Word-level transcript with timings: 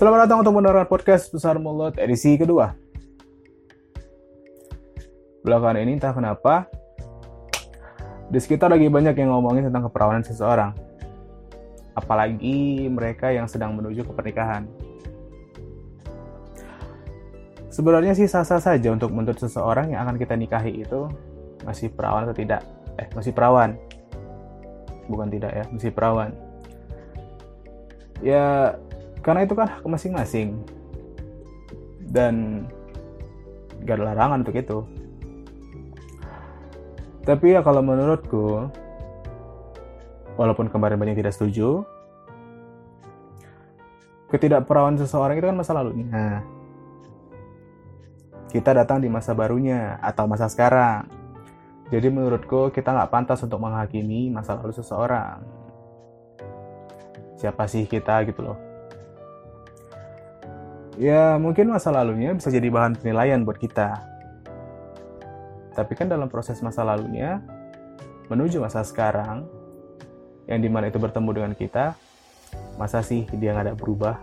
Selamat 0.00 0.24
datang 0.24 0.40
untuk 0.40 0.56
mendengar 0.56 0.88
podcast 0.88 1.28
Besar 1.28 1.60
Mulut 1.60 1.92
edisi 2.00 2.32
kedua. 2.40 2.72
Belakangan 5.44 5.76
ini 5.76 6.00
entah 6.00 6.16
kenapa, 6.16 6.64
di 8.32 8.40
sekitar 8.40 8.72
lagi 8.72 8.88
banyak 8.88 9.12
yang 9.12 9.28
ngomongin 9.28 9.68
tentang 9.68 9.92
keperawanan 9.92 10.24
seseorang. 10.24 10.72
Apalagi 11.92 12.88
mereka 12.88 13.28
yang 13.28 13.44
sedang 13.44 13.76
menuju 13.76 14.08
ke 14.08 14.12
pernikahan. 14.16 14.64
Sebenarnya 17.68 18.16
sih 18.16 18.24
sah-sah 18.24 18.56
saja 18.56 18.96
untuk 18.96 19.12
menuntut 19.12 19.36
seseorang 19.36 19.92
yang 19.92 20.08
akan 20.08 20.16
kita 20.16 20.32
nikahi 20.32 20.80
itu 20.80 21.12
masih 21.68 21.92
perawan 21.92 22.24
atau 22.24 22.32
tidak. 22.40 22.64
Eh, 22.96 23.04
masih 23.12 23.36
perawan. 23.36 23.76
Bukan 25.12 25.28
tidak 25.28 25.52
ya, 25.52 25.64
masih 25.68 25.92
perawan. 25.92 26.32
Ya, 28.24 28.80
karena 29.20 29.44
itu 29.44 29.52
kan 29.52 29.68
hak 29.68 29.84
masing-masing. 29.84 30.64
Dan 32.10 32.66
gak 33.84 34.00
ada 34.00 34.12
larangan 34.12 34.42
untuk 34.44 34.56
itu. 34.56 34.78
Tapi 37.24 37.54
ya 37.54 37.60
kalau 37.60 37.84
menurutku 37.84 38.72
walaupun 40.40 40.72
kemarin 40.72 40.96
banyak 40.96 41.20
tidak 41.20 41.36
setuju 41.36 41.84
ketidakperawan 44.32 44.96
seseorang 44.96 45.36
itu 45.36 45.46
kan 45.46 45.58
masa 45.58 45.76
lalunya. 45.76 46.08
Nah, 46.08 46.38
kita 48.48 48.72
datang 48.72 49.04
di 49.04 49.12
masa 49.12 49.36
barunya 49.36 50.00
atau 50.00 50.24
masa 50.24 50.48
sekarang. 50.48 51.06
Jadi 51.92 52.08
menurutku 52.08 52.70
kita 52.72 52.94
nggak 52.94 53.10
pantas 53.10 53.42
untuk 53.42 53.58
menghakimi 53.60 54.32
masa 54.32 54.56
lalu 54.56 54.74
seseorang. 54.74 55.42
Siapa 57.36 57.66
sih 57.66 57.84
kita 57.84 58.22
gitu 58.24 58.46
loh 58.46 58.69
ya 61.00 61.40
mungkin 61.40 61.72
masa 61.72 61.88
lalunya 61.88 62.36
bisa 62.36 62.52
jadi 62.52 62.68
bahan 62.68 63.00
penilaian 63.00 63.40
buat 63.40 63.56
kita. 63.56 64.04
Tapi 65.72 65.92
kan 65.96 66.12
dalam 66.12 66.28
proses 66.28 66.60
masa 66.60 66.84
lalunya, 66.84 67.40
menuju 68.28 68.60
masa 68.60 68.84
sekarang, 68.84 69.48
yang 70.44 70.60
di 70.60 70.68
mana 70.68 70.92
itu 70.92 71.00
bertemu 71.00 71.30
dengan 71.32 71.52
kita, 71.56 71.96
masa 72.76 73.00
sih 73.00 73.24
dia 73.32 73.56
nggak 73.56 73.72
ada 73.72 73.74
berubah? 73.78 74.20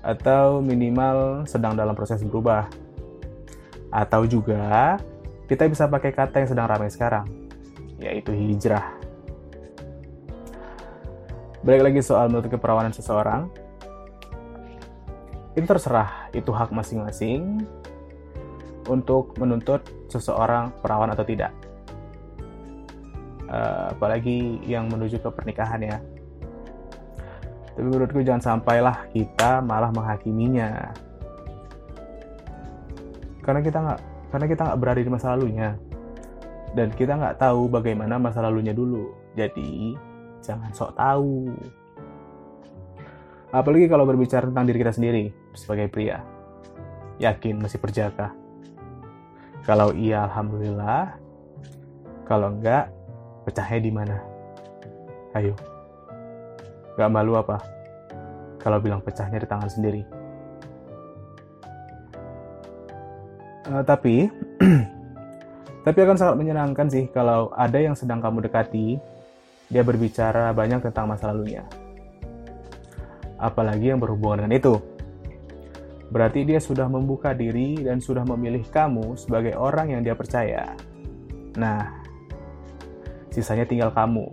Atau 0.00 0.64
minimal 0.64 1.44
sedang 1.44 1.76
dalam 1.76 1.92
proses 1.92 2.24
berubah. 2.24 2.72
Atau 3.92 4.24
juga 4.24 4.96
kita 5.44 5.68
bisa 5.68 5.84
pakai 5.92 6.16
kata 6.16 6.40
yang 6.40 6.48
sedang 6.48 6.66
ramai 6.72 6.88
sekarang, 6.88 7.28
yaitu 8.00 8.32
hijrah. 8.32 8.96
Balik 11.60 11.92
lagi 11.92 12.00
soal 12.00 12.32
menurut 12.32 12.48
keperawanan 12.48 12.92
seseorang, 12.96 13.48
itu 15.54 15.66
terserah 15.66 16.28
itu 16.34 16.50
hak 16.50 16.74
masing-masing 16.74 17.62
untuk 18.90 19.38
menuntut 19.38 19.86
seseorang 20.10 20.74
perawan 20.82 21.14
atau 21.14 21.24
tidak. 21.24 21.54
Uh, 23.46 23.94
apalagi 23.94 24.58
yang 24.66 24.90
menuju 24.90 25.22
ke 25.22 25.30
pernikahan 25.30 25.80
ya. 25.80 25.96
Tapi 27.74 27.86
menurutku 27.86 28.22
jangan 28.22 28.58
sampailah 28.58 29.06
kita 29.14 29.62
malah 29.62 29.94
menghakiminya. 29.94 30.94
Karena 33.42 33.60
kita 33.62 33.78
nggak 33.78 34.00
karena 34.34 34.46
kita 34.50 34.60
nggak 34.66 34.80
berada 34.82 35.00
di 35.02 35.10
masa 35.10 35.26
lalunya. 35.34 35.78
Dan 36.74 36.90
kita 36.90 37.14
nggak 37.14 37.38
tahu 37.38 37.70
bagaimana 37.70 38.18
masa 38.18 38.42
lalunya 38.42 38.74
dulu. 38.74 39.14
Jadi 39.38 39.94
jangan 40.42 40.74
sok 40.74 40.98
tahu 40.98 41.54
Apalagi 43.54 43.86
kalau 43.86 44.02
berbicara 44.02 44.50
tentang 44.50 44.66
diri 44.66 44.82
kita 44.82 44.90
sendiri 44.90 45.30
sebagai 45.54 45.86
pria. 45.86 46.26
Yakin 47.22 47.62
masih 47.62 47.78
berjaga. 47.78 48.34
Kalau 49.62 49.94
iya, 49.94 50.26
alhamdulillah. 50.26 51.14
Kalau 52.26 52.50
enggak, 52.50 52.90
pecahnya 53.46 53.78
di 53.78 53.92
mana? 53.94 54.18
Ayo. 55.38 55.54
Gak 56.98 57.06
malu 57.14 57.38
apa? 57.38 57.62
Kalau 58.58 58.82
bilang 58.82 58.98
pecahnya 58.98 59.38
di 59.38 59.46
tangan 59.46 59.70
sendiri. 59.70 60.02
Uh, 63.70 63.86
tapi, 63.86 64.26
tapi 65.86 65.98
akan 66.02 66.18
sangat 66.18 66.36
menyenangkan 66.42 66.90
sih 66.90 67.06
kalau 67.14 67.54
ada 67.54 67.78
yang 67.78 67.94
sedang 67.94 68.18
kamu 68.18 68.50
dekati, 68.50 68.98
dia 69.70 69.86
berbicara 69.86 70.50
banyak 70.50 70.82
tentang 70.82 71.06
masa 71.06 71.30
lalunya 71.30 71.62
apalagi 73.44 73.92
yang 73.92 74.00
berhubungan 74.00 74.48
dengan 74.48 74.56
itu. 74.56 74.74
Berarti 76.08 76.48
dia 76.48 76.62
sudah 76.62 76.88
membuka 76.88 77.36
diri 77.36 77.84
dan 77.84 78.00
sudah 78.00 78.24
memilih 78.24 78.64
kamu 78.72 79.20
sebagai 79.20 79.52
orang 79.60 79.92
yang 79.92 80.00
dia 80.00 80.16
percaya. 80.16 80.72
Nah, 81.60 82.00
sisanya 83.28 83.68
tinggal 83.68 83.92
kamu. 83.92 84.32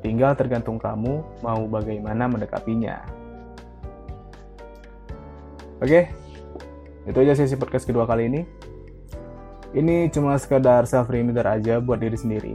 Tinggal 0.00 0.32
tergantung 0.38 0.80
kamu 0.80 1.44
mau 1.44 1.60
bagaimana 1.68 2.24
mendekapinya. 2.30 3.02
Oke, 5.82 6.08
itu 7.04 7.18
aja 7.20 7.34
sesi 7.36 7.58
podcast 7.58 7.84
kedua 7.84 8.08
kali 8.08 8.32
ini. 8.32 8.40
Ini 9.76 10.08
cuma 10.08 10.38
sekedar 10.40 10.88
self 10.88 11.10
reminder 11.12 11.44
aja 11.44 11.82
buat 11.82 12.00
diri 12.00 12.16
sendiri. 12.16 12.54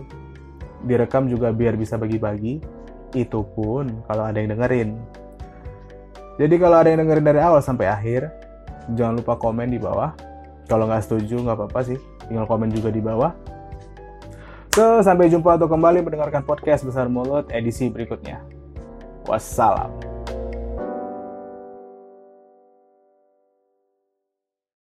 Direkam 0.88 1.30
juga 1.30 1.54
biar 1.54 1.78
bisa 1.78 2.00
bagi-bagi. 2.00 2.64
Itu 3.12 3.44
pun 3.44 4.08
kalau 4.08 4.24
ada 4.26 4.40
yang 4.40 4.56
dengerin. 4.56 5.21
Jadi 6.42 6.58
kalau 6.58 6.82
ada 6.82 6.90
yang 6.90 7.06
dengerin 7.06 7.22
dari 7.22 7.38
awal 7.38 7.62
sampai 7.62 7.86
akhir, 7.86 8.34
jangan 8.98 9.22
lupa 9.22 9.38
komen 9.38 9.70
di 9.70 9.78
bawah. 9.78 10.10
Kalau 10.66 10.90
nggak 10.90 11.06
setuju 11.06 11.38
nggak 11.38 11.54
apa-apa 11.54 11.80
sih, 11.86 12.02
tinggal 12.26 12.50
komen 12.50 12.74
juga 12.74 12.90
di 12.90 12.98
bawah. 12.98 13.30
So, 14.74 15.06
sampai 15.06 15.30
jumpa 15.30 15.62
atau 15.62 15.70
kembali 15.70 16.02
mendengarkan 16.02 16.42
podcast 16.42 16.82
Besar 16.82 17.06
Mulut 17.14 17.46
edisi 17.54 17.94
berikutnya. 17.94 18.42
Wassalam. 19.30 20.11